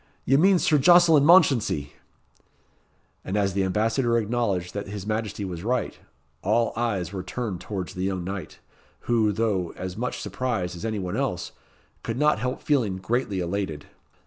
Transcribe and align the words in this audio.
Ye 0.25 0.35
mean 0.35 0.57
Sir 0.57 0.79
Jocelyn 0.79 1.23
Mounchensey." 1.25 1.93
And 3.23 3.37
as 3.37 3.53
the 3.53 3.63
Ambassador 3.63 4.17
acknowledged 4.17 4.73
that 4.73 4.87
his 4.87 5.05
Majesty 5.05 5.45
was 5.45 5.63
right, 5.63 5.99
all 6.41 6.73
eyes 6.75 7.13
were 7.13 7.21
turned 7.21 7.61
towards 7.61 7.93
the 7.93 8.01
young 8.03 8.23
knight, 8.23 8.57
who, 9.01 9.31
though 9.31 9.73
as 9.77 9.95
much 9.95 10.19
surprised 10.19 10.75
as 10.75 10.85
any 10.85 10.97
one 10.97 11.15
else, 11.17 11.51
could 12.01 12.17
not 12.17 12.39
help 12.39 12.63
feeling 12.63 12.97
greatly 12.97 13.41
elated. 13.41 13.85